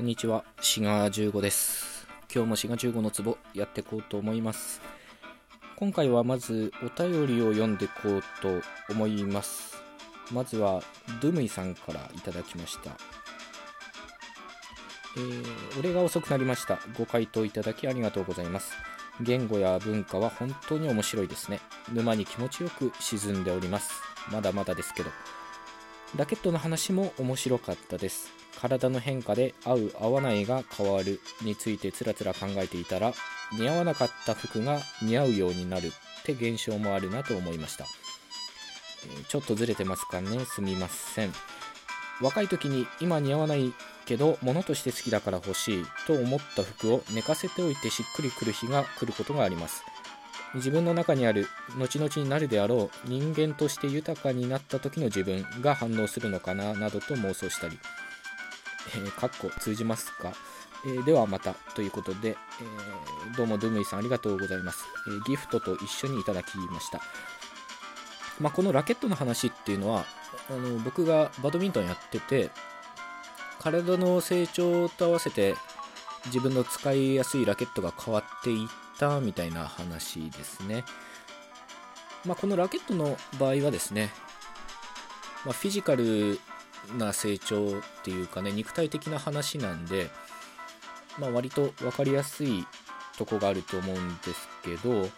[0.00, 2.06] こんにちは、シガ15です。
[2.34, 4.80] 今日もシガ15のツボやっていこうと思います。
[5.76, 9.76] 今回はまずお便りを読んでいこうと思います。
[10.32, 10.82] まずは、
[11.20, 12.92] ドゥムイさんからいただきました。
[15.18, 16.78] えー、俺が遅くなりました。
[16.96, 18.72] ご回答いただきありがとうございます。
[19.20, 21.60] 言語や文化は本当に面白いですね。
[21.92, 23.90] 沼に気持ちよく沈んでおります。
[24.32, 25.10] まだまだですけど。
[26.16, 28.39] ラケットの話も面白かったです。
[28.60, 33.14] 体の変化で合う合わないが変わるについてつらつら考えていたら
[33.58, 37.86] 似合わなかった服が似合うようになるって現象もあるなと思いました。
[39.28, 40.44] ちょっとずれてますかね。
[40.44, 41.32] すみません。
[42.20, 43.72] 若い時に今似合わない
[44.04, 49.82] けど物として好きだから欲しいと思った服を寝かせておいてしっくりくる日が来ることがあります。
[50.54, 51.46] 自分の中にある
[51.78, 57.78] 後々になるであろう人間として豊かになった時の自分が反応するのかななどと妄想したり。
[58.88, 60.32] えー、かっこ通じますか、
[60.84, 67.00] えー、ではまたということで、えー、どうもドゥムイさんありがとうございます、え、ギフトと一緒にいただきました、
[68.40, 70.04] まあ、このラケットの話っていうのは
[70.48, 72.50] あの僕がバドミントンやってて
[73.60, 75.54] 体の成長と合わせて
[76.26, 80.84] 自分の使いやすいラケットが変わっていったみたいな話ですね、
[82.24, 84.10] まあ、このラケットの場合はですね、
[85.44, 86.40] まあ、フィジカル
[86.96, 90.10] な成長っていうかね肉体的な話なんで、
[91.18, 92.66] まあ、割と分かりやすい
[93.16, 95.08] とこがあると思うんですけど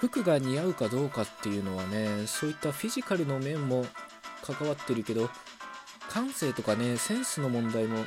[0.00, 3.86] 服が似合うかどうかっていうのはねそういったフィジカルの面も
[4.42, 5.30] 関わってるけど
[6.10, 8.04] 感性とかねセンスの問題も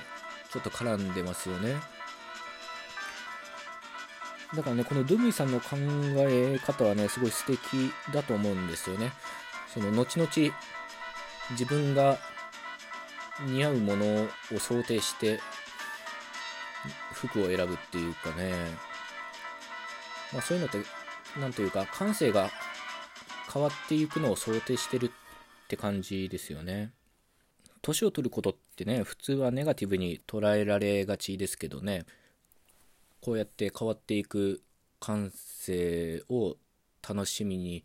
[0.51, 1.75] ちょっと絡んでますよね。
[4.55, 5.75] だからねこのドゥムイさんの考
[6.17, 9.11] え方はねすごい素敵だと思うんですよね。
[9.73, 10.29] その後々
[11.51, 12.17] 自分が
[13.41, 15.39] 似合うものを想定して
[17.13, 18.53] 服を選ぶっていうかね、
[20.31, 20.77] まあ、そういうのって
[21.39, 22.49] 何というか感性が
[23.51, 26.91] 変わっていくのを想定してるって感じですよね。
[27.81, 32.05] 年を取ることってね普通はネガティブに捉えられがちですけどね。
[33.21, 34.61] こうやって変わっていく
[34.99, 36.57] 感性を
[37.07, 37.83] 楽しみに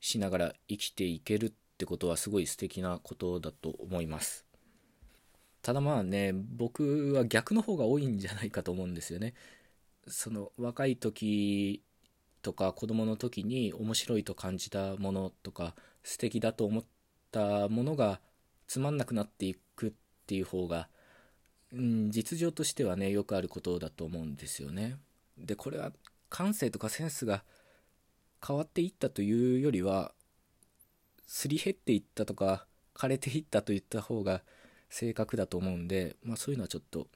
[0.00, 4.45] しながら生きていけるってことはすごい素敵なことだと思います。
[5.66, 9.34] ただまあね僕は逆の方が多いんじゃないかと思うんですよね。
[10.06, 11.82] その若い時
[12.40, 16.84] とか子供の時に面白いと感じたものとか素敵だと思っ
[17.32, 18.20] たものが
[18.68, 19.92] つまんなくなっていくっ
[20.28, 20.88] ていう方が、
[21.72, 24.98] うん、実情としてはねよくあることだと思うんですよね。
[25.36, 25.90] でこれは
[26.28, 27.42] 感性とかセンスが
[28.46, 30.12] 変わっていったというよりは
[31.26, 34.42] すり減っていったとか枯れていったといった方が
[34.88, 37.08] 性格だと思うんで、まあ、そういうのはちょっと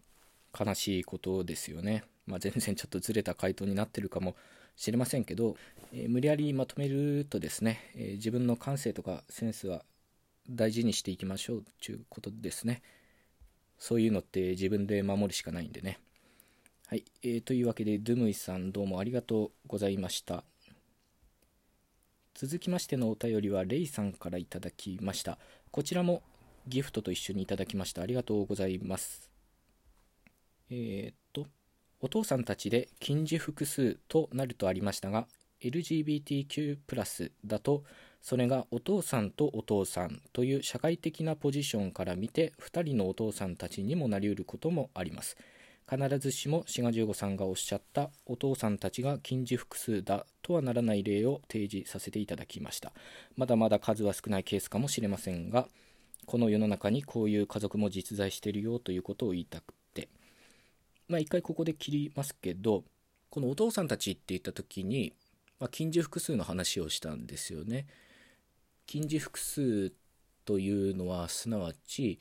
[0.59, 2.05] 悲しいことですよね。
[2.27, 4.37] まあ、全然ちょっとずれた回答になってるかも
[4.77, 5.57] しれませんけど、
[5.93, 9.85] えー、無理やりまとめるとですね、えー、自分の感性とかセンスは
[10.49, 12.83] 大事にしていきましょうということですね。
[13.79, 15.99] そういうのって自分で守るしかないんでね。
[16.87, 20.45] はい、えー、というわけで、ドゥムイさんどうもありがとうございました。
[22.35, 25.39] 続きましてのお便りはレイさんからいただきました。
[25.71, 26.23] こちらも
[26.71, 28.01] ギフトと一緒にいただきました。
[28.01, 29.31] ありがとうございます。
[30.71, 31.47] えー、っと、
[32.01, 35.27] お父さんたちで近似複数となるとありましたが、
[35.61, 37.85] LGBTQ+ だと、
[38.23, 45.37] それがお父さんとお父さんという社会的なポジションから見て、2人のお父さんたちにもなりうることもあります。
[45.91, 52.93] 必ずしも志賀十五さんがおっしゃったお父さんたちが近似複数だとはならない例を提示させていただきました
[53.37, 55.67] まだまだ数は少ないケースかもしれませんが
[56.31, 60.09] この世の中にこういう家族も実在してるよということを言いたくて。
[61.09, 62.85] まあ一回ここで切りますけど
[63.31, 65.13] このお父さんたちって言った時に、
[65.59, 67.89] まあ、近似複数の話をしたんですよね。
[68.87, 69.93] 近似複数
[70.45, 72.21] というのはすなわち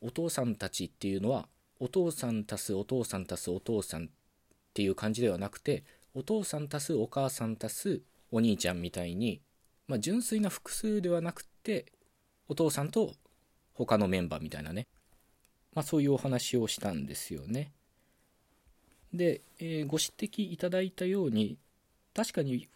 [0.00, 1.46] お父さんたちっていうのは
[1.78, 4.08] お父さん足すお父さん足すお父さんっ
[4.72, 5.84] ていう感じではなくて
[6.14, 8.00] お父さん足すお母さん足す
[8.30, 9.42] お兄ちゃんみたいに、
[9.88, 11.84] まあ、純粋な複数ではなくて
[12.48, 13.12] お父さんと
[13.76, 14.86] 他のメンバーみたいなね、
[15.74, 17.72] まあ、そういうお話をしたんですよね。
[19.12, 21.58] で、えー、ご指摘いただいたように
[22.14, 22.68] 確かに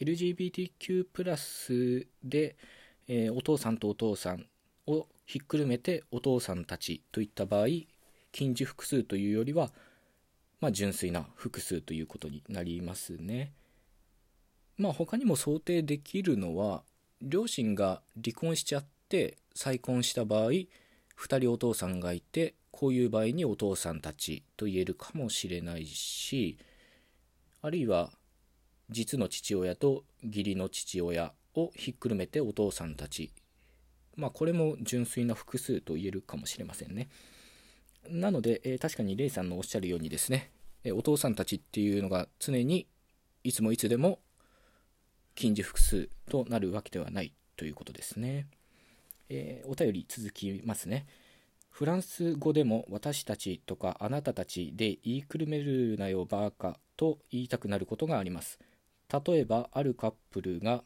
[0.00, 2.56] LGBTQ+ で、
[3.08, 4.46] えー、お父さんとお父さん
[4.86, 7.66] をひっくるめてお父さんたちといった場合
[8.32, 9.70] 近似複数というよりは、
[10.60, 13.52] まあ、純粋な複数ということになりますね。
[14.78, 16.82] まあ他にも想定できるのは
[17.20, 20.66] 両親が離婚しちゃって再婚した場合2
[21.38, 26.56] 人お父さんがいてこういう場合にお父さんたちと言えるかもしれないし
[27.60, 28.10] あるいは
[28.88, 33.32] 実の父親と義理の父親をひっくるめてお父さんたち。
[34.16, 37.08] まあこれも純粋な複数と言えるかもしれませんね。
[38.10, 40.50] なので、えー、確かにレイさんのおっしゃるようにですね、
[40.84, 42.86] えー、お父さんたちっていうのが常に
[43.44, 44.18] いつもいつでも
[45.34, 48.46] 近似複数となるわけではないということですね、
[49.28, 51.06] えー、お便り続きますね。
[51.70, 58.58] フランス語でも私たちとかあなたたちで言いくるめるなよバーカと言いたくなることがあります。
[59.26, 60.84] 例えばあるカップルが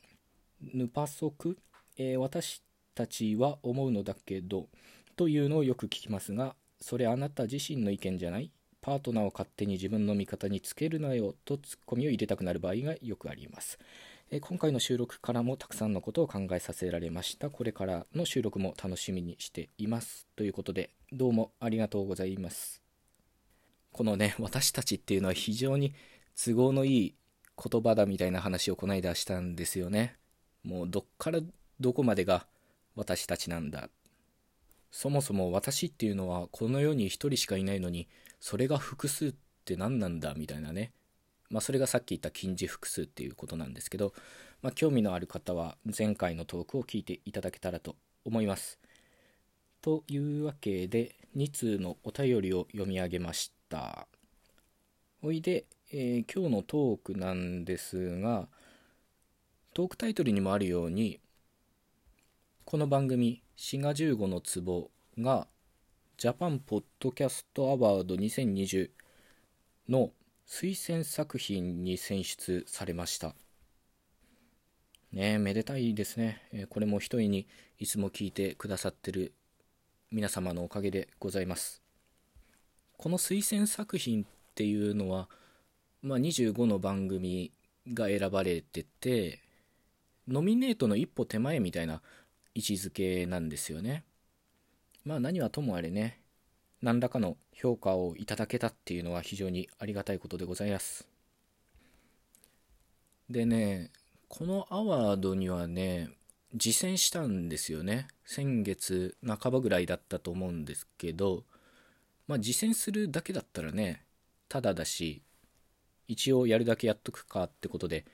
[0.60, 1.58] ヌパソク、
[1.96, 2.62] えー、私
[2.94, 4.68] たちは思うのだけど
[5.16, 8.50] というのをよく聞きますがそれあなた自身の意見じゃない。
[8.80, 13.80] パートナーを勝手に自分の味方につけるなよとツッコミを入れたくなる場合がよくあります。
[14.30, 17.48] え今回の収録からもたくさんのことを考えさせられました。
[17.50, 20.26] これからの収録も楽しみにしています。
[20.36, 22.82] ということで、どうもありがとうございます。
[23.92, 25.94] このね、私たちっていうのは非常に
[26.34, 27.14] 都合のいい
[27.56, 30.16] 言葉だみたいな話をこないだしたんですよね。
[30.66, 31.40] もうどっから
[31.78, 32.46] どこまでが
[32.96, 33.88] 私たちなんだ
[34.90, 38.08] そもそも私っていうのはこの世に1人しかいないのに
[38.40, 39.34] それが複数っ
[39.64, 40.92] て何なんだみたいなね
[41.50, 44.12] まあそれがさっき言った近似複数っていうことなんですけど、
[44.62, 48.78] まあ、興味のある方は前回のトークを聞いていただけたらと思います。
[49.82, 54.08] というわけで2通のお便りを読み上げました。
[55.22, 58.48] おいで、えー、今日のトークなんですが
[59.74, 61.20] トークタイトルにもあるように
[62.64, 65.46] この番組滋賀15の壺が
[66.16, 68.90] ジャパンポッドキャストアワード2020
[69.88, 70.10] の
[70.48, 73.34] 推薦作品に選出されました。
[75.12, 77.48] ねめでたいですね、えこれも一重に
[77.78, 79.34] いつも聞いてくださってる
[80.12, 81.82] 皆様のおかげでございます。
[82.96, 85.28] この推薦作品っていうのは、
[86.00, 87.52] まあ、25の番組
[87.92, 89.40] が選ばれてて
[90.28, 92.02] ノミネートの一歩手前みたいな
[92.54, 94.04] 位置づけなんですよね。
[95.04, 96.20] まあ何はともあれね、
[96.86, 101.08] 何らかの評価をいただけたっていうのは非常にありがたいことでございます。
[103.28, 103.90] でね、
[104.28, 106.10] このアワードにはね、
[106.54, 108.06] 実践したんですよね。
[108.24, 111.42] 先月半ばぐらいだったと思うんですけど、
[112.28, 114.04] まあ実践するだけだったらね、
[114.48, 115.22] ただだし、
[116.06, 118.04] 一応やるだけやっとくかってことで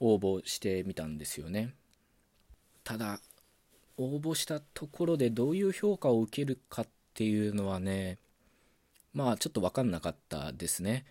[0.00, 1.76] 応募してみたんですよね。
[2.82, 3.20] ただ、
[3.96, 8.18] 応募したところでどういう評価を受けるかってていうのはね
[9.12, 11.04] まあちょっと分かんなかったですね。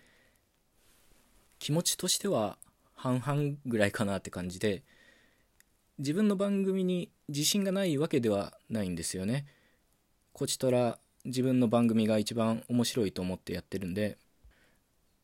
[1.58, 2.56] 気持ちとしては
[2.94, 4.82] 半々ぐらいかなって感じで
[5.98, 9.46] 自分の番組に自信がないわけではないんですよね。
[10.32, 14.16] こちとら自分の番組が一番面白いと思ってやってるんで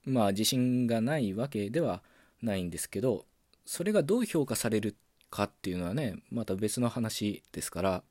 [0.04, 2.02] まあ自信がないわけでは
[2.42, 3.24] ないんですけど
[3.64, 4.94] それがどう評価される
[5.30, 8.02] かっていうのはねまた別の話ですから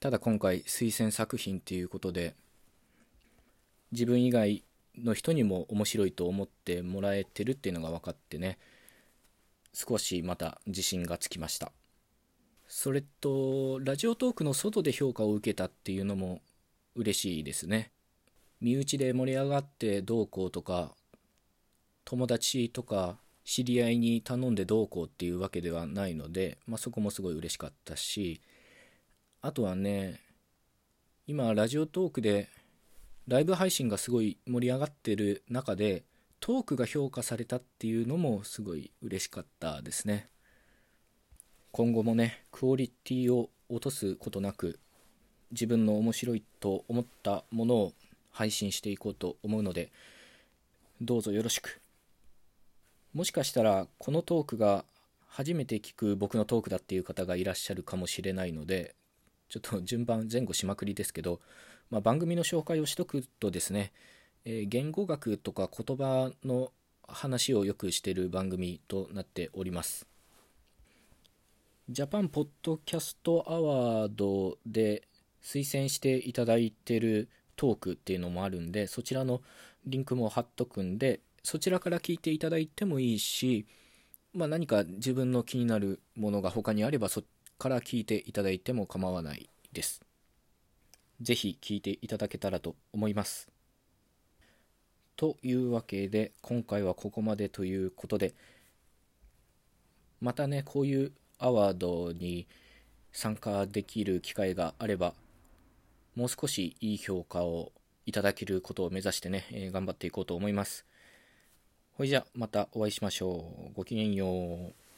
[0.00, 2.34] ただ今回推薦作品っていうことで
[3.90, 4.62] 自分以外
[4.96, 8.58] の人にも面白いと思ってもらえてるっていうのが分かってね
[9.72, 11.72] 少しまた自信がつきました。
[12.66, 16.42] それとラジオトークの外で評価を受けたっていうのも
[16.94, 17.92] 嬉しいですね。
[18.60, 20.94] 身内で盛り上がってどうこうとか
[22.04, 28.40] 友達とか知り合いに頼んでどうこうっていうわけではないので、まあ、そこもすごい嬉しかったし
[29.40, 30.20] あとはね
[31.26, 32.48] 今ラジオトークで
[33.28, 36.02] ライブ配信がすごい盛り上がってる中で
[36.40, 40.28] トークが評価されたっていうのもすごい嬉しかったですね。
[41.70, 44.80] 今後もねクオリティを落とすことなく
[45.52, 47.92] 自分の面白いと思ったものを
[48.30, 49.92] 配信していこうと思うので
[51.00, 51.80] どうぞよろしく。
[53.14, 54.84] もしかしたらこのトークが
[55.26, 58.94] 初めて聞く僕のトークだっていう方がいらっしゃるかもしれないので
[59.48, 61.40] ちょっと順番前後しまくりですけど、
[61.90, 63.92] まあ、番組の紹介をしとくとですね、
[64.44, 66.72] えー、言語学とか言葉の
[67.06, 70.06] 話をよくしている番組となっております。
[71.88, 75.08] ジャパンポッドキャストアワードで
[75.42, 79.40] 推薦していただいてるトークっていうのもあるんでそちらの
[79.86, 83.66] リンクも貼っとくんでそちらから聞いていただいてもいいし、
[84.34, 87.26] まあ、何か自分の気になるものが他にあればそこ
[87.58, 90.00] から聞いていただいても構わないです。
[91.20, 93.48] ぜひ聞いていただけたらと思います。
[95.16, 98.34] というわけで今回はここまでということで
[100.20, 102.46] またねこういうアワードに
[103.12, 105.14] 参加できる機会があれば
[106.14, 107.72] もう少しいい評価を
[108.06, 110.84] いただけることを目指してね、えー、頑張っていこうと思います。
[111.92, 113.72] ほいじゃ、またお会いしましょう。
[113.74, 114.72] ごきげんよう。